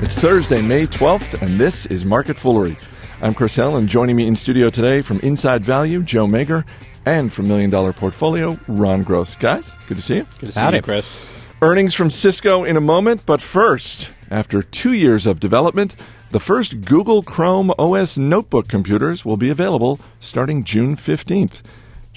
It's 0.00 0.14
Thursday, 0.14 0.62
May 0.62 0.86
12th, 0.86 1.42
and 1.42 1.58
this 1.58 1.84
is 1.86 2.04
Market 2.04 2.36
Foolery. 2.38 2.76
I'm 3.20 3.34
Chris 3.34 3.56
Hill, 3.56 3.74
and 3.74 3.88
joining 3.88 4.14
me 4.14 4.28
in 4.28 4.36
studio 4.36 4.70
today 4.70 5.02
from 5.02 5.18
Inside 5.20 5.64
Value, 5.64 6.04
Joe 6.04 6.28
Magyar, 6.28 6.64
and 7.04 7.32
from 7.32 7.48
Million 7.48 7.68
Dollar 7.68 7.92
Portfolio, 7.92 8.56
Ron 8.68 9.02
Gross. 9.02 9.34
Guys, 9.34 9.74
good 9.88 9.96
to 9.96 10.02
see 10.02 10.16
you. 10.18 10.26
Good 10.38 10.46
to 10.46 10.52
see 10.52 10.60
Howdy. 10.60 10.76
you, 10.76 10.82
Chris. 10.82 11.20
Earnings 11.60 11.94
from 11.94 12.10
Cisco 12.10 12.62
in 12.62 12.76
a 12.76 12.80
moment, 12.80 13.26
but 13.26 13.42
first, 13.42 14.08
after 14.30 14.62
two 14.62 14.92
years 14.92 15.26
of 15.26 15.40
development, 15.40 15.96
the 16.30 16.40
first 16.40 16.82
Google 16.82 17.24
Chrome 17.24 17.72
OS 17.76 18.16
notebook 18.16 18.68
computers 18.68 19.24
will 19.24 19.36
be 19.36 19.50
available 19.50 19.98
starting 20.20 20.62
June 20.62 20.94
15th. 20.94 21.60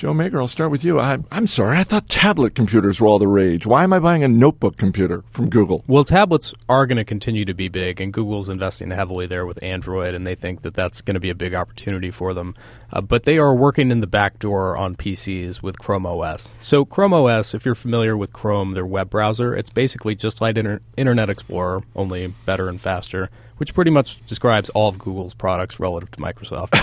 Joe 0.02 0.16
Magyar, 0.16 0.42
I'll 0.42 0.48
start 0.48 0.72
with 0.72 0.84
you. 0.84 1.00
I, 1.00 1.20
I'm 1.32 1.46
sorry, 1.46 1.78
I 1.78 1.84
thought 1.84 2.10
tablet 2.10 2.56
computers 2.56 3.00
were 3.00 3.08
all 3.08 3.20
the 3.20 3.28
rage. 3.28 3.68
Why 3.68 3.84
am 3.84 3.94
I 3.94 4.00
buying 4.00 4.24
a 4.24 4.28
notebook 4.28 4.76
computer 4.76 5.24
from 5.30 5.48
Google? 5.48 5.84
Well, 5.86 6.04
tablets 6.04 6.56
are 6.68 6.88
going 6.88 6.98
to 6.98 7.06
continue 7.06 7.46
to 7.46 7.54
be 7.54 7.68
big, 7.68 8.02
and 8.02 8.12
Google's 8.12 8.50
investing 8.50 8.90
heavily 8.90 9.28
there 9.28 9.46
with 9.46 9.62
Android, 9.62 10.16
and 10.16 10.26
they 10.26 10.34
think 10.34 10.64
that 10.64 10.74
that's 10.74 11.02
going 11.02 11.14
to 11.14 11.20
be 11.20 11.30
a 11.30 11.36
big 11.36 11.54
opportunity 11.54 12.10
for 12.10 12.34
them. 12.34 12.56
Uh, 12.92 13.02
but 13.02 13.26
they 13.26 13.38
are 13.38 13.54
working 13.54 13.92
in 13.92 14.00
the 14.00 14.08
back 14.08 14.40
door 14.40 14.76
on 14.76 14.96
PCs 14.96 15.62
with 15.62 15.78
Chrome 15.78 16.08
OS. 16.08 16.50
So, 16.60 16.84
Chrome 16.84 17.14
OS, 17.14 17.54
if 17.54 17.64
you're 17.64 17.76
familiar 17.76 18.18
with 18.18 18.34
Chrome, 18.34 18.72
their 18.72 18.88
web 18.88 19.12
browser, 19.12 19.54
it's 19.54 19.70
basically 19.70 20.16
just 20.16 20.42
like 20.42 20.58
Inter- 20.58 20.82
Internet 20.98 21.30
Explorer, 21.30 21.84
only 21.96 22.34
better 22.48 22.70
and 22.70 22.82
faster, 22.82 23.30
which 23.58 23.76
pretty 23.76 23.92
much 23.92 24.26
describes 24.26 24.72
all 24.72 24.90
of 24.90 24.98
Google's 24.98 25.36
products 25.36 25.80
relative 25.80 26.10
to 26.10 26.20
Microsoft. 26.20 26.74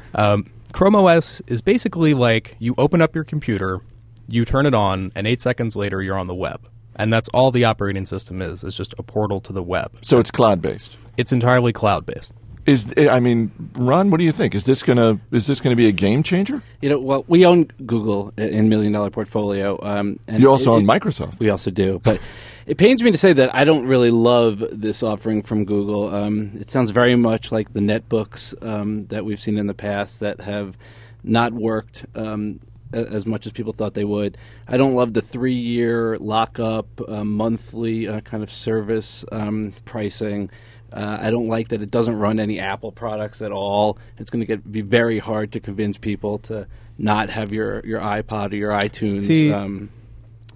um, 0.14 0.46
Chrome 0.72 0.94
OS 0.96 1.40
is 1.46 1.60
basically 1.60 2.14
like 2.14 2.56
you 2.58 2.74
open 2.78 3.00
up 3.02 3.14
your 3.14 3.24
computer, 3.24 3.80
you 4.28 4.44
turn 4.44 4.66
it 4.66 4.74
on, 4.74 5.12
and 5.14 5.26
eight 5.26 5.42
seconds 5.42 5.76
later 5.76 6.02
you're 6.02 6.18
on 6.18 6.26
the 6.26 6.34
web. 6.34 6.68
And 6.96 7.12
that's 7.12 7.28
all 7.30 7.50
the 7.50 7.64
operating 7.64 8.04
system 8.06 8.42
is, 8.42 8.62
is 8.62 8.74
just 8.76 8.94
a 8.98 9.02
portal 9.02 9.40
to 9.42 9.52
the 9.52 9.62
web. 9.62 9.90
So 10.02 10.18
it's 10.18 10.30
cloud 10.30 10.60
based. 10.60 10.98
It's 11.16 11.32
entirely 11.32 11.72
cloud 11.72 12.04
based. 12.06 12.32
Is 12.64 12.92
I 12.96 13.18
mean, 13.18 13.50
Ron, 13.74 14.10
what 14.10 14.18
do 14.18 14.24
you 14.24 14.30
think? 14.30 14.54
Is 14.54 14.64
this 14.66 14.82
gonna 14.84 15.18
is 15.32 15.48
this 15.48 15.60
gonna 15.60 15.74
be 15.74 15.88
a 15.88 15.92
game 15.92 16.22
changer? 16.22 16.62
You 16.80 16.90
know, 16.90 16.98
well, 17.00 17.24
we 17.26 17.44
own 17.44 17.64
Google 17.84 18.32
in 18.38 18.68
Million 18.68 18.92
Dollar 18.92 19.10
Portfolio. 19.10 19.80
Um, 19.82 20.20
and 20.28 20.40
You 20.40 20.48
also 20.48 20.72
it- 20.72 20.76
own 20.76 20.82
it- 20.84 20.86
Microsoft. 20.86 21.40
We 21.40 21.50
also 21.50 21.72
do, 21.72 21.98
but 22.04 22.20
it 22.66 22.76
pains 22.78 23.02
me 23.02 23.10
to 23.10 23.18
say 23.18 23.32
that 23.32 23.54
I 23.54 23.64
don't 23.64 23.86
really 23.86 24.10
love 24.10 24.64
this 24.70 25.02
offering 25.02 25.42
from 25.42 25.64
Google. 25.64 26.14
Um, 26.14 26.52
it 26.60 26.70
sounds 26.70 26.90
very 26.90 27.14
much 27.14 27.50
like 27.52 27.72
the 27.72 27.80
netbooks 27.80 28.54
um, 28.66 29.06
that 29.06 29.24
we've 29.24 29.40
seen 29.40 29.58
in 29.58 29.66
the 29.66 29.74
past 29.74 30.20
that 30.20 30.40
have 30.42 30.76
not 31.24 31.52
worked 31.52 32.06
um, 32.14 32.60
as 32.92 33.26
much 33.26 33.46
as 33.46 33.52
people 33.52 33.72
thought 33.72 33.94
they 33.94 34.04
would. 34.04 34.36
I 34.68 34.76
don't 34.76 34.94
love 34.94 35.14
the 35.14 35.22
three-year 35.22 36.18
lockup, 36.18 36.86
uh, 37.08 37.24
monthly 37.24 38.08
uh, 38.08 38.20
kind 38.20 38.42
of 38.42 38.50
service 38.50 39.24
um, 39.32 39.72
pricing. 39.84 40.50
Uh, 40.92 41.18
I 41.20 41.30
don't 41.30 41.48
like 41.48 41.68
that 41.68 41.80
it 41.80 41.90
doesn't 41.90 42.16
run 42.16 42.38
any 42.38 42.60
Apple 42.60 42.92
products 42.92 43.40
at 43.40 43.50
all. 43.50 43.98
It's 44.18 44.30
going 44.30 44.40
to 44.40 44.46
get 44.46 44.70
be 44.70 44.82
very 44.82 45.18
hard 45.18 45.52
to 45.52 45.60
convince 45.60 45.96
people 45.96 46.38
to 46.40 46.66
not 46.98 47.30
have 47.30 47.52
your, 47.52 47.80
your 47.86 48.00
iPod 48.00 48.52
or 48.52 48.56
your 48.56 48.72
iTunes. 48.72 49.22
See- 49.22 49.52
um, 49.52 49.88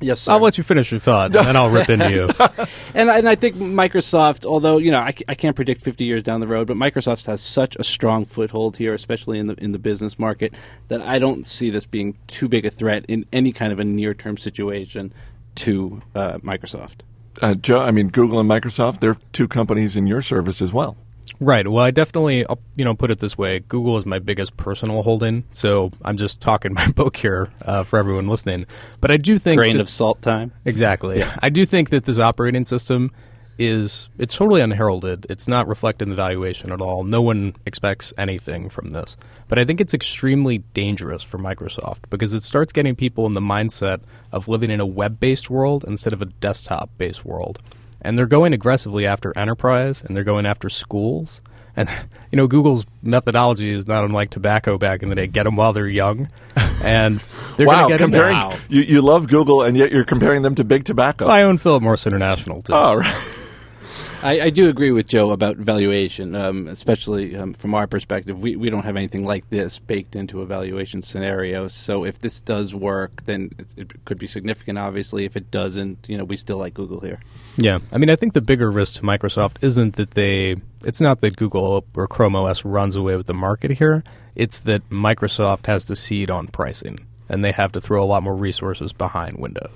yes, 0.01 0.21
sir. 0.21 0.33
I'll 0.33 0.41
let 0.41 0.59
you 0.59 0.65
finish 0.65 0.91
your 0.91 1.01
thought, 1.01 1.35
and 1.35 1.47
then 1.47 1.57
I'll 1.57 1.71
rip 1.71 1.89
into 1.89 2.11
you. 2.11 2.29
And, 2.95 3.11
and 3.11 3.29
I 3.29 3.35
think 3.35 3.57
Microsoft, 3.57 4.47
although 4.47 4.79
you 4.79 4.91
know 4.91 5.01
I 5.01 5.13
can't 5.13 5.55
predict 5.55 5.83
50 5.83 6.05
years 6.05 6.23
down 6.23 6.41
the 6.41 6.47
road, 6.47 6.67
but 6.67 6.77
Microsoft 6.77 7.27
has 7.27 7.43
such 7.43 7.77
a 7.77 7.85
strong 7.85 8.25
foothold 8.25 8.79
here, 8.79 8.95
especially 8.95 9.39
in 9.39 9.49
the 9.49 9.55
in 9.55 9.73
the 9.73 9.79
business 9.79 10.19
market, 10.19 10.55
that 10.89 11.03
I 11.03 11.19
don't 11.19 11.47
see 11.47 11.69
this 11.69 11.85
being 11.85 12.17
too 12.27 12.49
big 12.49 12.65
a 12.65 12.71
threat 12.71 13.05
in 13.07 13.27
any 13.33 13.53
kind 13.53 13.73
of 13.73 13.79
a 13.79 13.85
near 13.85 14.15
term 14.15 14.39
situation 14.39 15.13
to 15.57 16.03
uh, 16.15 16.39
Microsoft. 16.39 17.01
Uh, 17.43 17.55
Joe, 17.55 17.81
I 17.81 17.91
mean, 17.91 18.09
Google 18.09 18.41
and 18.41 18.49
Microsoft, 18.49 19.01
they're 19.01 19.17
two 19.33 19.49
companies 19.49 19.95
in 19.95 20.07
your 20.07 20.23
service 20.23 20.63
as 20.63 20.73
well. 20.73 20.97
Right. 21.39 21.69
Well, 21.69 21.85
I 21.85 21.91
definitely, 21.91 22.47
I'll, 22.47 22.59
you 22.77 22.85
know, 22.85 22.95
put 22.95 23.11
it 23.11 23.19
this 23.19 23.37
way: 23.37 23.61
Google 23.61 23.99
is 23.99 24.07
my 24.07 24.19
biggest 24.19 24.57
personal 24.57 25.03
holding, 25.03 25.45
so 25.53 25.91
I'm 26.03 26.17
just 26.17 26.41
talking 26.41 26.73
my 26.75 26.89
book 26.89 27.17
here 27.17 27.51
uh, 27.65 27.83
for 27.85 27.99
everyone 27.99 28.29
listening. 28.29 28.67
But 29.01 29.11
I 29.11 29.17
do 29.19 29.39
think 29.39 29.59
Grain 29.59 29.77
that- 29.77 29.83
of 29.83 29.89
salt 29.91 30.23
time. 30.23 30.53
Exactly. 30.65 31.23
I 31.41 31.49
do 31.51 31.67
think 31.67 31.91
that 31.91 32.05
this 32.05 32.19
operating 32.19 32.65
system 32.65 33.11
is 33.59 34.09
it's 34.19 34.37
totally 34.37 34.61
unheralded. 34.61 35.27
It's 35.31 35.49
not 35.49 35.67
reflected 35.67 36.05
in 36.05 36.11
the 36.11 36.17
valuation 36.17 36.73
at 36.73 36.81
all. 36.81 37.03
No 37.03 37.23
one 37.23 37.55
expects 37.65 38.13
anything 38.19 38.69
from 38.69 38.91
this. 38.91 39.17
But 39.49 39.59
I 39.59 39.65
think 39.65 39.81
it's 39.81 39.95
extremely 39.95 40.59
dangerous 40.59 41.23
for 41.23 41.39
Microsoft 41.39 42.11
because 42.11 42.35
it 42.35 42.43
starts 42.43 42.73
getting 42.73 42.97
people 42.97 43.27
in 43.27 43.35
the 43.35 43.41
mindset 43.41 44.01
of 44.33 44.49
living 44.49 44.71
in 44.71 44.81
a 44.81 44.87
web-based 44.87 45.49
world 45.49 45.85
instead 45.87 46.13
of 46.13 46.21
a 46.21 46.27
desktop-based 46.27 47.25
world. 47.25 47.61
And 48.07 48.17
they're 48.17 48.27
going 48.27 48.53
aggressively 48.53 49.05
after 49.05 49.37
enterprise 49.37 50.05
and 50.05 50.17
they're 50.17 50.23
going 50.23 50.47
after 50.47 50.69
schools. 50.69 51.41
And 51.75 51.89
you 52.31 52.37
know, 52.37 52.47
Google's 52.47 52.87
methodology 53.03 53.71
is 53.71 53.87
not 53.89 54.05
unlike 54.05 54.31
tobacco 54.31 54.79
back 54.79 55.03
in 55.03 55.09
the 55.09 55.17
day. 55.17 55.27
Get 55.27 55.43
them 55.45 55.57
while 55.57 55.73
they're 55.73 55.89
young, 55.89 56.29
and 56.83 57.21
they're 57.57 57.67
wow, 57.67 57.89
going 57.89 57.89
to 57.89 57.95
get 57.95 58.01
'em 58.03 58.11
there. 58.13 58.31
comparing 58.31 58.63
you, 58.69 58.83
you 58.83 59.03
love 59.03 59.27
Google 59.29 59.63
and 59.63 59.77
yet 59.77 59.91
you're 59.91 60.05
comparing 60.05 60.43
them 60.43 60.55
to 60.55 60.65
big 60.65 60.85
tobacco. 60.85 61.27
I 61.27 61.43
own 61.43 61.59
Philip 61.59 61.83
Morris 61.83 62.07
International 62.07 62.63
too. 62.63 62.73
oh, 62.73 62.95
right. 62.95 63.15
I, 64.23 64.41
I 64.41 64.51
do 64.51 64.69
agree 64.69 64.91
with 64.91 65.09
Joe 65.09 65.31
about 65.31 65.57
valuation, 65.57 66.35
um, 66.35 66.69
especially 66.69 67.37
um, 67.37 67.53
from 67.53 67.75
our 67.75 67.87
perspective. 67.87 68.41
We, 68.41 68.57
we 68.57 68.71
don't 68.71 68.85
have 68.85 68.97
anything 68.97 69.25
like 69.25 69.51
this 69.51 69.79
baked 69.79 70.17
into 70.17 70.41
a 70.41 70.47
valuation 70.47 71.03
scenario. 71.03 71.69
So 71.69 72.05
if 72.05 72.19
this 72.19 72.41
does 72.41 72.75
work, 72.75 73.25
then 73.25 73.51
it, 73.59 73.75
it 73.77 74.05
could 74.05 74.19
be 74.19 74.27
significant. 74.27 74.79
Obviously, 74.79 75.25
if 75.25 75.37
it 75.37 75.51
doesn't, 75.51 76.07
you 76.09 76.17
know, 76.17 76.25
we 76.25 76.37
still 76.37 76.59
like 76.59 76.75
Google 76.75 77.01
here. 77.01 77.21
Yeah, 77.57 77.79
I 77.93 77.99
mean, 77.99 78.11
I 78.11 78.17
think 78.17 78.33
the 78.33 78.41
bigger 78.41 78.71
risk 78.71 78.95
to 78.95 79.03
Microsoft 79.03 79.57
isn't 79.63 79.97
that 79.97 80.13
they. 80.13 80.57
It's 80.85 81.01
not 81.01 81.21
that 81.21 81.37
Google 81.37 81.85
or 81.95 82.07
Chrome 82.07 82.37
OS 82.37 82.65
runs 82.65 82.97
away 82.97 83.17
with 83.17 83.27
the 83.27 83.35
market 83.35 83.73
here. 83.73 84.05
It's 84.35 84.59
that 84.61 84.89
Microsoft 84.91 85.67
has 85.67 85.87
the 85.87 85.97
seed 85.97 86.31
on 86.31 86.49
pricing, 86.49 87.07
and 87.29 87.45
they 87.45 87.53
have 87.53 87.73
to 87.73 87.81
throw 87.81 88.03
a 88.03 88.07
lot 88.07 88.23
more 88.23 88.37
resources 88.37 88.93
behind 88.93 89.39
Windows. 89.39 89.71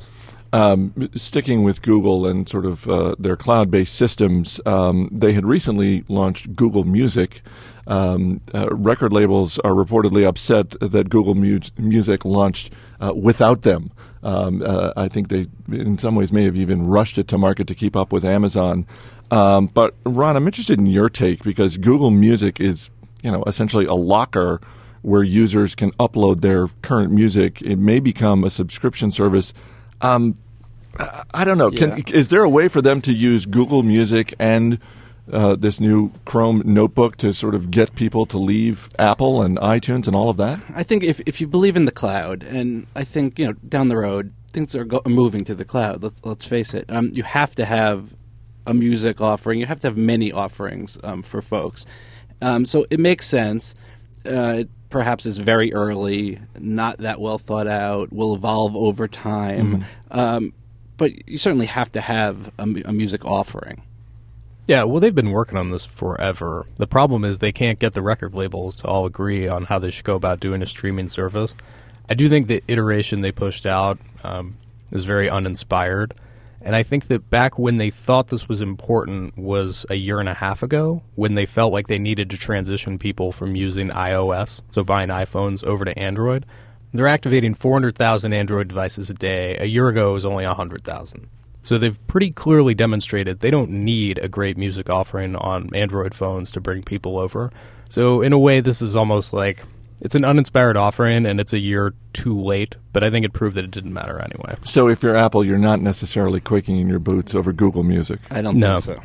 Um, 0.53 1.11
sticking 1.15 1.63
with 1.63 1.81
Google 1.81 2.27
and 2.27 2.49
sort 2.49 2.67
of 2.67 2.89
uh, 2.89 3.15
their 3.19 3.37
cloud 3.37 3.71
based 3.71 3.95
systems, 3.95 4.61
um, 4.67 5.09
they 5.13 5.33
had 5.33 5.47
recently 5.47 6.05
launched 6.09 6.57
Google 6.57 6.83
Music. 6.83 7.43
Um, 7.87 8.41
uh, 8.53 8.69
record 8.71 9.13
labels 9.13 9.59
are 9.61 9.73
reportedly 9.73 10.27
upset 10.27 10.71
that 10.81 11.09
Google 11.09 11.35
Mu- 11.35 11.61
Music 11.79 12.25
launched 12.25 12.73
uh, 13.01 13.13
without 13.15 13.63
them. 13.63 13.93
Um, 14.23 14.63
uh, 14.65 14.93
I 14.97 15.09
think 15.09 15.29
they, 15.29 15.47
in 15.71 15.99
some 15.99 16.15
ways, 16.15 16.33
may 16.33 16.45
have 16.45 16.57
even 16.57 16.87
rushed 16.87 17.17
it 17.17 17.29
to 17.29 17.39
market 17.39 17.67
to 17.69 17.75
keep 17.75 17.97
up 17.97 18.13
with 18.13 18.25
Amazon. 18.25 18.87
Um, 19.31 19.67
but 19.67 19.95
Ron, 20.05 20.37
I'm 20.37 20.47
interested 20.47 20.79
in 20.79 20.87
your 20.87 21.09
take 21.09 21.45
because 21.45 21.77
Google 21.77 22.11
Music 22.11 22.61
is, 22.61 22.91
you 23.23 23.31
know, 23.31 23.45
essentially 23.47 23.87
a 23.87 23.95
locker 23.95 24.61
where 25.03 25.23
users 25.23 25.75
can 25.75 25.93
upload 25.93 26.41
their 26.41 26.69
current 26.83 27.13
music. 27.13 27.63
It 27.63 27.77
may 27.77 28.01
become 28.01 28.45
a 28.45 28.51
subscription 28.51 29.11
service. 29.11 29.53
Um, 30.01 30.37
I- 31.33 31.45
don't 31.45 31.59
know. 31.59 31.71
Can, 31.71 31.91
Yeah. 31.99 32.15
Is 32.15 32.29
there 32.29 32.43
a 32.43 32.49
way 32.49 32.69
for 32.69 32.83
them 32.83 33.01
to 33.03 33.13
use 33.13 33.47
Google 33.47 33.83
Music 33.83 34.35
and 34.39 34.79
uh, 35.33 35.55
this 35.55 35.79
new 35.79 36.11
Chrome 36.25 36.63
notebook 36.65 37.17
to 37.19 37.33
sort 37.33 37.55
of 37.55 37.71
get 37.71 37.95
people 37.95 38.27
to 38.27 38.37
leave 38.39 38.89
Apple 38.99 39.43
and 39.43 39.57
iTunes 39.59 40.07
and 40.07 40.17
all 40.17 40.29
of 40.29 40.37
that? 40.39 40.61
I 40.75 40.83
think 40.83 41.05
if 41.05 41.21
if 41.27 41.41
you 41.41 41.47
believe 41.47 41.77
in 41.77 41.85
the 41.85 41.93
cloud, 41.93 42.43
and 42.43 42.87
I 42.97 43.05
think 43.05 43.39
you 43.39 43.47
know 43.47 43.53
down 43.69 43.89
the 43.89 43.97
road 43.97 44.33
things 44.53 44.75
are 44.75 44.85
go- 44.85 45.03
moving 45.07 45.45
to 45.45 45.55
the 45.55 45.65
cloud. 45.65 46.03
Let's 46.03 46.21
let's 46.25 46.47
face 46.47 46.75
it. 46.75 46.85
Um, 46.91 47.11
you 47.15 47.23
have 47.23 47.55
to 47.55 47.65
have 47.65 48.15
a 48.67 48.75
music 48.75 49.21
offering. 49.21 49.61
You 49.61 49.67
have 49.67 49.81
to 49.81 49.87
have 49.89 49.97
many 49.97 50.33
offerings 50.33 50.99
um, 51.05 51.23
for 51.23 51.41
folks. 51.41 51.87
Um, 52.43 52.65
so 52.65 52.85
it 52.91 52.99
makes 52.99 53.27
sense. 53.29 53.75
Uh, 54.27 54.65
perhaps 54.91 55.25
is 55.25 55.39
very 55.39 55.73
early, 55.73 56.39
not 56.59 56.99
that 56.99 57.21
well 57.21 57.39
thought 57.39 57.67
out. 57.67 58.13
Will 58.13 58.35
evolve 58.35 58.77
over 58.77 59.09
time, 59.09 59.85
um, 60.11 60.53
but 60.97 61.29
you 61.29 61.39
certainly 61.39 61.67
have 61.67 61.91
to 61.93 62.01
have 62.01 62.53
a, 62.59 62.65
a 62.85 62.93
music 62.93 63.25
offering. 63.25 63.83
Yeah, 64.67 64.85
well, 64.85 65.01
they've 65.01 65.15
been 65.15 65.33
working 65.33 65.59
on 65.59 65.71
this 65.71 65.85
forever. 65.87 66.67
The 66.77 66.87
problem 66.87 67.25
is 67.25 67.39
they 67.39 67.51
can't 67.51 67.79
get 67.79 67.95
the 67.95 68.03
record 68.03 68.35
labels 68.35 68.77
to 68.77 68.87
all 68.87 69.05
agree 69.05 69.49
on 69.49 69.65
how 69.65 69.79
they 69.81 69.91
should 69.91 70.05
go 70.05 70.15
about 70.15 70.39
doing 70.39 70.63
a 70.63 70.67
streaming 70.67 71.09
service. 71.09 71.55
I 72.09 72.15
do 72.15 72.29
think 72.29 72.47
the 72.47 72.63
iteration 72.69 73.21
they 73.21 73.33
pushed 73.33 73.67
out 73.67 73.99
um, 74.23 74.59
is 74.93 75.05
very 75.05 75.29
uninspired. 75.29 76.15
And 76.63 76.77
I 76.77 76.83
think 76.83 77.09
that 77.09 77.31
back 77.31 77.59
when 77.59 77.79
they 77.79 77.91
thought 77.91 78.29
this 78.29 78.49
was 78.49 78.61
important 78.61 79.37
was 79.39 79.87
a 79.89 79.95
year 79.95 80.21
and 80.21 80.29
a 80.29 80.35
half 80.35 80.63
ago, 80.63 81.03
when 81.15 81.35
they 81.35 81.47
felt 81.47 81.73
like 81.73 81.87
they 81.87 81.99
needed 81.99 82.29
to 82.31 82.37
transition 82.37 82.99
people 82.99 83.33
from 83.33 83.57
using 83.57 83.89
iOS, 83.89 84.61
so 84.71 84.85
buying 84.85 85.09
iPhones, 85.09 85.65
over 85.65 85.85
to 85.85 85.99
Android. 85.99 86.45
They're 86.93 87.07
activating 87.07 87.55
400,000 87.55 88.33
Android 88.33 88.69
devices 88.69 89.09
a 89.11 89.15
day. 89.15 89.57
A 89.57 89.65
year 89.65 89.89
ago, 89.89 90.11
it 90.11 90.15
was 90.15 90.25
only 90.25 90.45
100,000. 90.45 91.29
So 91.63 91.79
they've 91.79 92.07
pretty 92.07 92.31
clearly 92.31 92.75
demonstrated 92.75 93.41
they 93.41 93.51
don't 93.51 93.71
need 93.71 94.19
a 94.19 94.29
great 94.29 94.57
music 94.57 94.91
offering 94.91 95.37
on 95.37 95.75
Android 95.75 96.15
phones 96.15 96.51
to 96.53 96.61
bring 96.61 96.83
people 96.83 97.19
over. 97.19 97.53
So 97.89 98.23
in 98.23 98.33
a 98.33 98.39
way, 98.39 98.61
this 98.61 98.83
is 98.83 98.97
almost 98.97 99.33
like 99.33 99.63
it's 100.01 100.15
an 100.15 100.25
uninspired 100.25 100.77
offering 100.77 101.27
and 101.27 101.41
it's 101.41 101.53
a 101.53 101.59
year 101.59 101.95
too 102.13 102.39
late. 102.39 102.77
But 102.93 103.05
I 103.05 103.11
think 103.11 103.25
it 103.25 103.33
proved 103.33 103.57
that 103.57 103.65
it 103.65 103.71
didn't 103.71 103.93
matter 103.93 104.19
anyway. 104.19 104.57
So 104.65 104.89
if 104.89 105.03
you're 105.03 105.17
Apple, 105.17 105.45
you're 105.45 105.59
not 105.59 105.81
necessarily 105.81 106.41
quaking 106.41 106.79
in 106.79 106.89
your 106.89 106.99
boots 106.99 107.35
over 107.35 107.53
Google 107.53 107.83
Music. 107.83 108.21
I 108.31 108.41
don't 108.43 108.57
No. 108.59 108.79
think 108.81 108.97
so. 108.99 109.03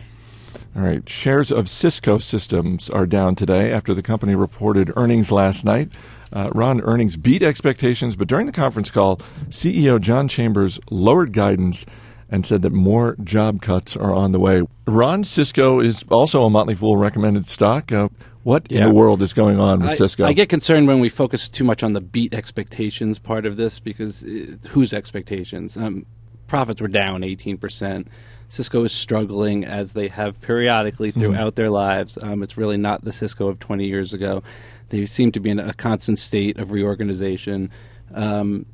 All 0.75 0.81
right. 0.81 1.07
Shares 1.07 1.51
of 1.51 1.69
Cisco 1.69 2.17
Systems 2.17 2.89
are 2.89 3.05
down 3.05 3.35
today 3.35 3.71
after 3.71 3.93
the 3.93 4.01
company 4.01 4.35
reported 4.35 4.91
earnings 4.95 5.31
last 5.31 5.63
night. 5.65 5.89
Uh, 6.33 6.49
Ron, 6.53 6.81
earnings 6.81 7.15
beat 7.15 7.43
expectations, 7.43 8.15
but 8.17 8.27
during 8.27 8.45
the 8.45 8.51
conference 8.51 8.91
call, 8.91 9.19
CEO 9.49 9.99
John 10.01 10.27
Chambers 10.27 10.79
lowered 10.89 11.31
guidance 11.31 11.85
and 12.29 12.45
said 12.45 12.61
that 12.63 12.73
more 12.73 13.15
job 13.23 13.61
cuts 13.61 13.95
are 13.95 14.13
on 14.13 14.31
the 14.33 14.39
way. 14.39 14.63
Ron, 14.87 15.23
Cisco 15.23 15.79
is 15.79 16.03
also 16.09 16.43
a 16.43 16.49
Motley 16.49 16.75
Fool 16.75 16.97
recommended 16.97 17.45
stock. 17.47 17.91
Uh, 17.91 18.09
what 18.45 18.71
Yeah. 18.71 18.83
in 18.83 18.89
the 18.89 18.93
world 18.93 19.23
is 19.23 19.33
going 19.33 19.59
on 19.59 19.79
with 19.79 19.89
I, 19.89 19.95
Cisco? 19.95 20.23
I 20.23 20.33
get 20.33 20.49
concerned 20.49 20.87
when 20.87 20.99
we 20.99 21.09
focus 21.09 21.49
too 21.49 21.63
much 21.63 21.81
on 21.81 21.93
the 21.93 21.99
beat 21.99 22.31
expectations 22.31 23.17
part 23.17 23.47
of 23.47 23.57
this 23.57 23.79
because 23.79 24.23
uh, 24.23 24.55
whose 24.69 24.93
expectations? 24.93 25.75
Um, 25.75 26.05
profits 26.45 26.79
were 26.79 26.87
down 26.87 27.21
18%. 27.21 28.07
Cisco 28.47 28.83
is 28.83 28.91
struggling 28.91 29.65
as 29.65 29.93
they 29.93 30.09
have 30.09 30.39
periodically 30.41 31.09
throughout 31.09 31.55
their 31.55 31.71
lives. 31.71 32.21
Um, 32.21 32.43
it's 32.43 32.55
really 32.55 32.77
not 32.77 33.03
the 33.03 33.11
Cisco 33.11 33.47
of 33.47 33.57
20 33.57 33.87
years 33.87 34.13
ago. 34.13 34.43
They 34.89 35.05
seem 35.05 35.31
to 35.31 35.39
be 35.39 35.49
in 35.49 35.57
a 35.57 35.73
constant 35.73 36.19
state 36.19 36.59
of 36.59 36.71
reorganization. 36.71 37.71
Um, 38.13 38.67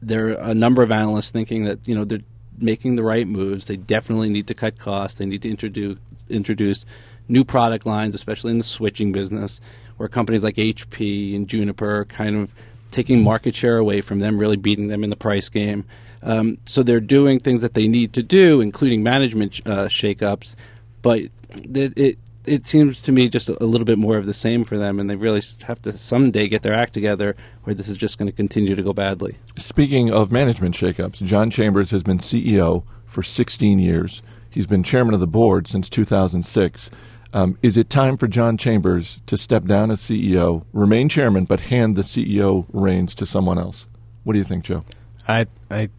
there 0.00 0.28
are 0.28 0.50
a 0.50 0.54
number 0.54 0.82
of 0.82 0.90
analysts 0.90 1.30
thinking 1.30 1.64
that 1.64 1.86
you 1.86 1.94
know 1.94 2.06
they're 2.06 2.24
making 2.60 2.96
the 2.96 3.02
right 3.02 3.26
moves. 3.26 3.66
They 3.66 3.76
definitely 3.76 4.30
need 4.30 4.46
to 4.48 4.54
cut 4.54 4.78
costs. 4.78 5.18
They 5.18 5.26
need 5.26 5.42
to 5.42 5.50
introduce 5.50 5.98
introduce 6.28 6.84
new 7.28 7.44
product 7.44 7.86
lines, 7.86 8.14
especially 8.14 8.50
in 8.50 8.58
the 8.58 8.64
switching 8.64 9.12
business, 9.12 9.60
where 9.96 10.08
companies 10.08 10.44
like 10.44 10.56
HP 10.56 11.34
and 11.34 11.48
Juniper 11.48 12.00
are 12.00 12.04
kind 12.04 12.36
of 12.36 12.54
taking 12.90 13.22
market 13.22 13.54
share 13.54 13.76
away 13.76 14.00
from 14.00 14.18
them, 14.18 14.38
really 14.38 14.56
beating 14.56 14.88
them 14.88 15.04
in 15.04 15.10
the 15.10 15.16
price 15.16 15.48
game. 15.48 15.84
Um, 16.22 16.58
so 16.64 16.82
they're 16.82 17.00
doing 17.00 17.38
things 17.38 17.60
that 17.60 17.74
they 17.74 17.86
need 17.86 18.12
to 18.14 18.22
do, 18.22 18.60
including 18.60 19.02
management 19.02 19.60
uh, 19.66 19.86
shakeups, 19.86 20.54
but 21.02 21.20
it, 21.20 21.96
it 21.96 22.18
it 22.48 22.66
seems 22.66 23.02
to 23.02 23.12
me 23.12 23.28
just 23.28 23.48
a, 23.48 23.62
a 23.62 23.66
little 23.66 23.84
bit 23.84 23.98
more 23.98 24.16
of 24.16 24.26
the 24.26 24.32
same 24.32 24.64
for 24.64 24.78
them, 24.78 24.98
and 24.98 25.08
they 25.08 25.16
really 25.16 25.42
have 25.66 25.80
to 25.82 25.92
someday 25.92 26.48
get 26.48 26.62
their 26.62 26.74
act 26.74 26.94
together, 26.94 27.36
where 27.64 27.74
this 27.74 27.88
is 27.88 27.96
just 27.96 28.18
going 28.18 28.26
to 28.26 28.32
continue 28.32 28.74
to 28.74 28.82
go 28.82 28.92
badly. 28.92 29.38
Speaking 29.56 30.10
of 30.12 30.32
management 30.32 30.74
shakeups, 30.74 31.22
John 31.22 31.50
Chambers 31.50 31.90
has 31.90 32.02
been 32.02 32.18
CEO 32.18 32.84
for 33.06 33.22
16 33.22 33.78
years. 33.78 34.22
He's 34.50 34.66
been 34.66 34.82
chairman 34.82 35.14
of 35.14 35.20
the 35.20 35.26
board 35.26 35.68
since 35.68 35.88
2006. 35.88 36.90
Um, 37.34 37.58
is 37.62 37.76
it 37.76 37.90
time 37.90 38.16
for 38.16 38.26
John 38.26 38.56
Chambers 38.56 39.20
to 39.26 39.36
step 39.36 39.64
down 39.64 39.90
as 39.90 40.00
CEO, 40.00 40.64
remain 40.72 41.08
chairman, 41.08 41.44
but 41.44 41.60
hand 41.60 41.94
the 41.94 42.02
CEO 42.02 42.66
reins 42.72 43.14
to 43.16 43.26
someone 43.26 43.58
else? 43.58 43.86
What 44.24 44.32
do 44.32 44.38
you 44.38 44.44
think, 44.44 44.64
Joe? 44.64 44.84
I 45.26 45.46
I 45.70 45.90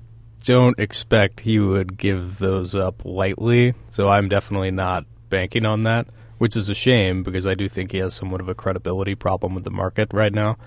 don't 0.44 0.80
expect 0.80 1.42
he 1.42 1.60
would 1.60 1.98
give 1.98 2.40
those 2.40 2.74
up 2.74 3.06
lightly, 3.06 3.75
so 3.90 4.10
I'm 4.10 4.30
definitely 4.30 4.72
not 4.72 5.06
banking 5.30 5.66
on 5.66 5.84
that, 5.84 6.07
which 6.39 6.57
is 6.57 6.68
a 6.69 6.74
shame 6.74 7.21
because 7.21 7.45
I 7.45 7.53
do 7.53 7.69
think 7.69 7.91
he 7.91 8.00
has 8.00 8.15
somewhat 8.15 8.41
of 8.41 8.50
a 8.50 8.56
credibility 8.56 9.13
problem 9.13 9.53
with 9.53 9.63
the 9.63 9.69
market 9.71 10.09
right 10.12 10.33
now. 10.33 10.57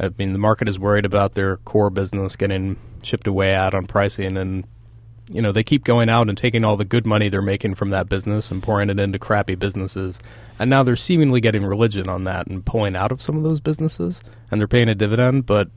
I 0.00 0.10
mean, 0.18 0.32
the 0.32 0.38
market 0.38 0.68
is 0.68 0.78
worried 0.78 1.04
about 1.04 1.34
their 1.34 1.56
core 1.58 1.90
business 1.90 2.34
getting 2.36 2.76
chipped 3.02 3.26
away 3.28 3.54
out 3.54 3.74
on 3.74 3.86
pricing, 3.86 4.36
and 4.36 4.64
you 5.30 5.42
know 5.42 5.52
they 5.52 5.62
keep 5.62 5.84
going 5.84 6.08
out 6.08 6.28
and 6.28 6.36
taking 6.38 6.64
all 6.64 6.76
the 6.76 6.84
good 6.84 7.06
money 7.06 7.28
they're 7.28 7.42
making 7.42 7.74
from 7.76 7.90
that 7.90 8.08
business 8.08 8.50
and 8.50 8.62
pouring 8.62 8.90
it 8.90 8.98
into 8.98 9.18
crappy 9.18 9.54
businesses, 9.54 10.18
and 10.58 10.70
now 10.70 10.82
they're 10.82 10.96
seemingly 10.96 11.40
getting 11.40 11.64
religion 11.64 12.08
on 12.08 12.24
that 12.24 12.46
and 12.46 12.64
pulling 12.64 12.96
out 12.96 13.12
of 13.12 13.20
some 13.22 13.36
of 13.36 13.42
those 13.44 13.60
businesses, 13.60 14.20
and 14.50 14.60
they're 14.60 14.68
paying 14.68 14.88
a 14.88 14.94
dividend, 14.94 15.46
but 15.46 15.68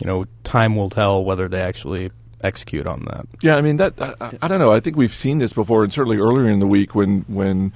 you 0.00 0.06
know, 0.06 0.24
time 0.44 0.74
will 0.74 0.90
tell 0.90 1.22
whether 1.24 1.46
they 1.48 1.60
actually 1.60 2.10
execute 2.42 2.86
on 2.88 3.04
that. 3.04 3.26
Yeah, 3.42 3.54
I 3.56 3.60
mean 3.60 3.76
that. 3.76 3.94
I, 4.00 4.14
I- 4.20 4.38
I 4.42 4.48
don't 4.48 4.58
know. 4.58 4.72
I 4.72 4.80
think 4.80 4.96
we've 4.96 5.14
seen 5.14 5.38
this 5.38 5.52
before, 5.52 5.84
and 5.84 5.92
certainly 5.92 6.16
earlier 6.16 6.48
in 6.48 6.58
the 6.58 6.66
week 6.66 6.94
when 6.94 7.20
when 7.28 7.72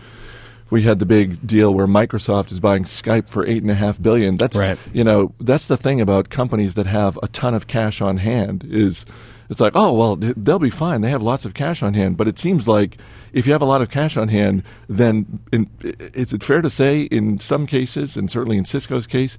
we 0.71 0.83
had 0.83 0.99
the 0.99 1.07
big 1.07 1.47
deal 1.47 1.73
where 1.75 1.87
Microsoft 1.87 2.51
is 2.53 2.61
buying 2.61 2.83
Skype 2.85 3.29
for 3.29 3.47
eight 3.47 3.63
and 3.63 3.71
a 3.71 3.75
half 3.75 4.01
billion. 4.01 4.35
That's 4.37 4.57
Right. 4.57 4.79
you 4.93 5.05
know 5.05 5.33
that's 5.41 5.69
the 5.69 5.77
thing 5.77 6.01
about 6.01 6.29
companies 6.31 6.75
that 6.75 6.87
have 6.87 7.19
a 7.23 7.29
ton 7.29 7.55
of 7.55 7.67
cash 7.67 8.01
on 8.01 8.19
hand 8.19 8.65
is 8.69 9.07
it's 9.49 9.61
like 9.61 9.73
oh 9.77 9.93
well 9.93 10.17
they'll 10.17 10.59
be 10.59 10.71
fine. 10.71 11.01
They 11.03 11.11
have 11.11 11.23
lots 11.23 11.45
of 11.45 11.55
cash 11.55 11.83
on 11.83 11.95
hand, 11.95 12.17
but 12.17 12.27
it 12.29 12.39
seems 12.39 12.67
like 12.67 12.99
if 13.33 13.47
you 13.47 13.53
have 13.53 13.63
a 13.63 13.67
lot 13.67 13.81
of 13.83 13.91
cash 13.91 14.17
on 14.17 14.29
hand, 14.29 14.63
then 14.89 15.41
in, 15.53 15.69
is 16.15 16.33
it 16.33 16.43
fair 16.43 16.63
to 16.63 16.71
say 16.71 17.03
in 17.03 17.39
some 17.39 17.67
cases, 17.67 18.17
and 18.17 18.31
certainly 18.31 18.59
in 18.59 18.65
Cisco's 18.65 19.07
case. 19.07 19.39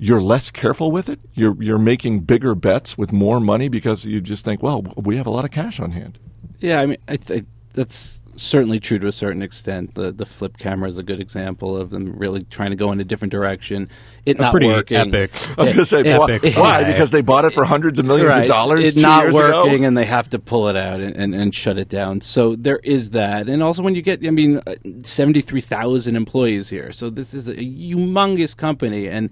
You're 0.00 0.20
less 0.20 0.52
careful 0.52 0.92
with 0.92 1.08
it. 1.08 1.18
You're 1.34 1.60
you're 1.60 1.76
making 1.76 2.20
bigger 2.20 2.54
bets 2.54 2.96
with 2.96 3.12
more 3.12 3.40
money 3.40 3.68
because 3.68 4.04
you 4.04 4.20
just 4.20 4.44
think, 4.44 4.62
well, 4.62 4.82
we 4.94 5.16
have 5.16 5.26
a 5.26 5.30
lot 5.30 5.44
of 5.44 5.50
cash 5.50 5.80
on 5.80 5.90
hand. 5.90 6.20
Yeah, 6.60 6.80
I 6.80 6.86
mean, 6.86 6.98
I 7.08 7.16
th- 7.16 7.44
that's 7.74 8.20
certainly 8.38 8.80
true 8.80 8.98
to 8.98 9.06
a 9.06 9.12
certain 9.12 9.42
extent. 9.42 9.94
The 9.94 10.12
the 10.12 10.24
flip 10.24 10.56
camera 10.56 10.88
is 10.88 10.96
a 10.96 11.02
good 11.02 11.20
example 11.20 11.76
of 11.76 11.90
them 11.90 12.12
really 12.16 12.44
trying 12.44 12.70
to 12.70 12.76
go 12.76 12.90
in 12.92 13.00
a 13.00 13.04
different 13.04 13.32
direction. 13.32 13.88
It 14.24 14.38
A 14.38 14.42
not 14.42 14.50
pretty 14.52 14.66
working. 14.66 14.96
epic. 15.14 15.32
I 15.58 15.62
was 15.62 15.72
going 15.72 15.84
to 15.84 15.86
say, 15.86 16.02
Yeah, 16.04 16.18
why? 16.18 16.32
epic 16.32 16.56
why? 16.56 16.84
Because 16.84 17.10
they 17.10 17.20
bought 17.20 17.44
it 17.44 17.52
for 17.52 17.64
hundreds 17.64 17.98
of 17.98 18.06
millions 18.06 18.28
right. 18.28 18.42
of 18.42 18.48
dollars 18.48 18.80
It's 18.86 18.96
not 18.96 19.24
years 19.24 19.34
working, 19.34 19.74
ago. 19.76 19.84
and 19.88 19.96
they 19.98 20.04
have 20.04 20.30
to 20.30 20.38
pull 20.38 20.68
it 20.68 20.76
out 20.76 21.00
and, 21.00 21.14
and, 21.16 21.34
and 21.34 21.54
shut 21.54 21.76
it 21.78 21.88
down. 21.88 22.20
So 22.20 22.56
there 22.56 22.80
is 22.82 23.10
that, 23.10 23.48
and 23.48 23.62
also 23.62 23.82
when 23.82 23.94
you 23.94 24.02
get, 24.02 24.26
I 24.26 24.30
mean, 24.30 24.60
uh, 24.66 24.74
seventy 25.02 25.40
three 25.40 25.60
thousand 25.60 26.16
employees 26.16 26.68
here. 26.68 26.92
So 26.92 27.10
this 27.10 27.34
is 27.34 27.48
a 27.48 27.54
humongous 27.56 28.56
company, 28.56 29.08
and 29.08 29.30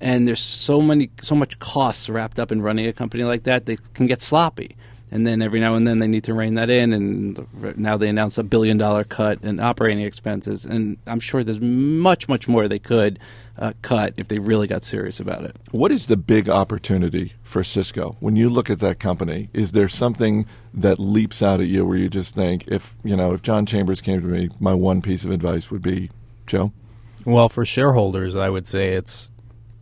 and 0.00 0.28
there's 0.28 0.40
so 0.40 0.80
many, 0.80 1.10
so 1.22 1.34
much 1.34 1.58
costs 1.58 2.08
wrapped 2.10 2.38
up 2.38 2.52
in 2.52 2.60
running 2.62 2.86
a 2.86 2.92
company 2.92 3.24
like 3.24 3.44
that. 3.44 3.66
They 3.66 3.76
can 3.94 4.06
get 4.06 4.20
sloppy. 4.20 4.76
And 5.14 5.24
then 5.24 5.42
every 5.42 5.60
now 5.60 5.76
and 5.76 5.86
then 5.86 6.00
they 6.00 6.08
need 6.08 6.24
to 6.24 6.34
rein 6.34 6.54
that 6.54 6.68
in, 6.68 6.92
and 6.92 7.78
now 7.78 7.96
they 7.96 8.08
announce 8.08 8.36
a 8.36 8.42
billion 8.42 8.78
dollar 8.78 9.04
cut 9.04 9.44
in 9.44 9.60
operating 9.60 10.02
expenses. 10.02 10.66
And 10.66 10.98
I'm 11.06 11.20
sure 11.20 11.44
there's 11.44 11.60
much, 11.60 12.28
much 12.28 12.48
more 12.48 12.66
they 12.66 12.80
could 12.80 13.20
uh, 13.56 13.74
cut 13.80 14.14
if 14.16 14.26
they 14.26 14.40
really 14.40 14.66
got 14.66 14.82
serious 14.82 15.20
about 15.20 15.44
it. 15.44 15.56
What 15.70 15.92
is 15.92 16.06
the 16.06 16.16
big 16.16 16.48
opportunity 16.48 17.34
for 17.44 17.62
Cisco 17.62 18.16
when 18.18 18.34
you 18.34 18.50
look 18.50 18.68
at 18.68 18.80
that 18.80 18.98
company? 18.98 19.50
Is 19.52 19.70
there 19.70 19.88
something 19.88 20.46
that 20.74 20.98
leaps 20.98 21.42
out 21.42 21.60
at 21.60 21.68
you 21.68 21.86
where 21.86 21.96
you 21.96 22.08
just 22.08 22.34
think, 22.34 22.64
if 22.66 22.96
you 23.04 23.16
know, 23.16 23.32
if 23.32 23.40
John 23.40 23.66
Chambers 23.66 24.00
came 24.00 24.20
to 24.20 24.26
me, 24.26 24.50
my 24.58 24.74
one 24.74 25.00
piece 25.00 25.24
of 25.24 25.30
advice 25.30 25.70
would 25.70 25.82
be, 25.82 26.10
Joe, 26.44 26.72
Well, 27.24 27.48
for 27.48 27.64
shareholders, 27.64 28.34
I 28.34 28.50
would 28.50 28.66
say 28.66 28.94
it's 28.94 29.30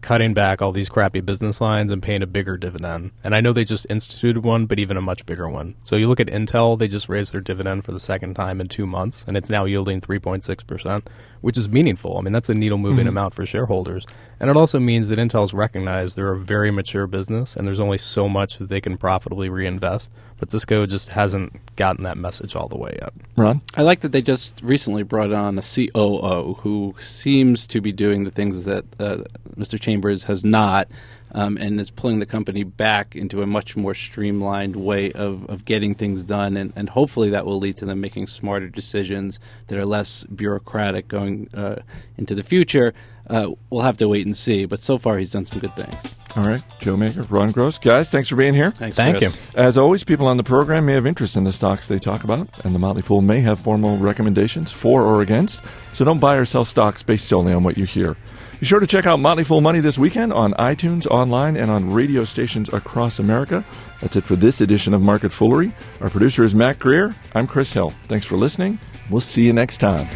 cutting 0.02 0.34
back 0.34 0.60
all 0.60 0.72
these 0.72 0.88
crappy 0.88 1.20
business 1.20 1.60
lines 1.60 1.90
and 1.90 2.02
paying 2.02 2.22
a 2.22 2.26
bigger 2.26 2.56
dividend. 2.56 3.12
And 3.24 3.34
I 3.34 3.40
know 3.40 3.52
they 3.52 3.64
just 3.64 3.86
instituted 3.88 4.42
one, 4.42 4.66
but 4.66 4.78
even 4.78 4.96
a 4.96 5.02
much 5.02 5.24
bigger 5.24 5.48
one. 5.48 5.76
So 5.84 5.96
you 5.96 6.08
look 6.08 6.20
at 6.20 6.26
Intel, 6.26 6.78
they 6.78 6.88
just 6.88 7.08
raised 7.08 7.32
their 7.32 7.40
dividend 7.40 7.84
for 7.84 7.92
the 7.92 8.00
second 8.00 8.34
time 8.34 8.60
in 8.60 8.68
two 8.68 8.86
months, 8.86 9.24
and 9.26 9.36
it's 9.36 9.48
now 9.48 9.64
yielding 9.64 10.00
3.6%, 10.00 11.06
which 11.42 11.58
is 11.58 11.68
meaningful. 11.68 12.16
I 12.16 12.22
mean, 12.22 12.32
that's 12.32 12.48
a 12.48 12.54
needle 12.54 12.78
moving 12.78 13.06
amount 13.06 13.34
for 13.34 13.44
shareholders. 13.44 14.06
And 14.40 14.50
it 14.50 14.56
also 14.56 14.80
means 14.80 15.08
that 15.08 15.18
Intel's 15.18 15.54
recognized 15.54 16.16
they're 16.16 16.32
a 16.32 16.38
very 16.38 16.72
mature 16.72 17.06
business, 17.06 17.54
and 17.54 17.66
there's 17.66 17.78
only 17.78 17.98
so 17.98 18.28
much 18.28 18.58
that 18.58 18.68
they 18.68 18.80
can 18.80 18.96
profitably 18.96 19.48
reinvest. 19.48 20.10
But 20.38 20.50
Cisco 20.50 20.86
just 20.86 21.10
hasn't 21.10 21.76
gotten 21.76 22.02
that 22.02 22.16
message 22.16 22.56
all 22.56 22.66
the 22.66 22.76
way 22.76 22.98
yet. 23.00 23.12
Ron. 23.36 23.60
I 23.76 23.82
like 23.82 24.00
that 24.00 24.10
they 24.10 24.20
just 24.20 24.60
recently 24.62 25.04
brought 25.04 25.32
on 25.32 25.58
a 25.58 25.62
COO 25.62 26.54
who 26.60 26.96
seems 26.98 27.68
to 27.68 27.80
be 27.80 27.92
doing 27.92 28.24
the 28.24 28.32
things 28.32 28.64
that 28.64 28.84
uh, 28.98 29.18
Mr. 29.56 29.78
Chambers 29.78 30.24
has 30.24 30.42
not, 30.42 30.88
um, 31.32 31.56
and 31.56 31.80
is 31.80 31.90
pulling 31.90 32.18
the 32.18 32.26
company 32.26 32.62
back 32.62 33.16
into 33.16 33.42
a 33.42 33.46
much 33.46 33.76
more 33.76 33.94
streamlined 33.94 34.76
way 34.76 35.12
of, 35.12 35.48
of 35.48 35.64
getting 35.64 35.94
things 35.94 36.22
done. 36.22 36.56
And, 36.56 36.72
and 36.76 36.90
hopefully 36.90 37.30
that 37.30 37.46
will 37.46 37.58
lead 37.58 37.76
to 37.78 37.86
them 37.86 38.00
making 38.00 38.26
smarter 38.26 38.68
decisions 38.68 39.40
that 39.66 39.78
are 39.78 39.86
less 39.86 40.24
bureaucratic 40.24 41.08
going 41.08 41.48
uh, 41.54 41.82
into 42.16 42.34
the 42.34 42.42
future. 42.42 42.94
Uh, 43.28 43.50
we'll 43.70 43.82
have 43.82 43.96
to 43.96 44.08
wait 44.08 44.26
and 44.26 44.36
see, 44.36 44.64
but 44.64 44.82
so 44.82 44.98
far 44.98 45.16
he's 45.16 45.30
done 45.30 45.44
some 45.44 45.60
good 45.60 45.74
things. 45.76 46.06
All 46.34 46.46
right, 46.46 46.62
Joe 46.80 46.96
Magyar, 46.96 47.22
Ron 47.22 47.52
Gross, 47.52 47.78
guys, 47.78 48.10
thanks 48.10 48.28
for 48.28 48.36
being 48.36 48.52
here. 48.52 48.72
Thanks, 48.72 48.96
Thank 48.96 49.18
Chris. 49.18 49.36
you. 49.36 49.42
As 49.54 49.78
always, 49.78 50.02
people 50.02 50.26
on 50.26 50.36
the 50.38 50.42
program 50.42 50.86
may 50.86 50.94
have 50.94 51.06
interest 51.06 51.36
in 51.36 51.44
the 51.44 51.52
stocks 51.52 51.86
they 51.86 52.00
talk 52.00 52.24
about, 52.24 52.62
and 52.64 52.74
the 52.74 52.80
Motley 52.80 53.00
Fool 53.00 53.22
may 53.22 53.40
have 53.40 53.60
formal 53.60 53.96
recommendations 53.96 54.72
for 54.72 55.02
or 55.02 55.22
against, 55.22 55.60
so 55.94 56.04
don't 56.04 56.20
buy 56.20 56.36
or 56.36 56.44
sell 56.44 56.64
stocks 56.64 57.02
based 57.04 57.28
solely 57.28 57.52
on 57.52 57.62
what 57.62 57.78
you 57.78 57.84
hear. 57.84 58.16
Be 58.62 58.66
sure 58.66 58.78
to 58.78 58.86
check 58.86 59.06
out 59.06 59.18
Motley 59.18 59.42
Fool 59.42 59.60
Money 59.60 59.80
this 59.80 59.98
weekend 59.98 60.32
on 60.32 60.52
iTunes, 60.52 61.04
online, 61.08 61.56
and 61.56 61.68
on 61.68 61.92
radio 61.92 62.24
stations 62.24 62.72
across 62.72 63.18
America. 63.18 63.64
That's 64.00 64.14
it 64.14 64.22
for 64.22 64.36
this 64.36 64.60
edition 64.60 64.94
of 64.94 65.02
Market 65.02 65.32
Foolery. 65.32 65.72
Our 66.00 66.08
producer 66.08 66.44
is 66.44 66.54
Mac 66.54 66.78
Greer. 66.78 67.12
I'm 67.34 67.48
Chris 67.48 67.72
Hill. 67.72 67.90
Thanks 68.06 68.24
for 68.24 68.36
listening. 68.36 68.78
We'll 69.10 69.20
see 69.20 69.44
you 69.44 69.52
next 69.52 69.78
time. 69.78 70.06